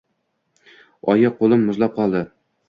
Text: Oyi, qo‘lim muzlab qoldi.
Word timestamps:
Oyi, 1.13 1.31
qo‘lim 1.43 1.67
muzlab 1.69 1.95
qoldi. 2.01 2.25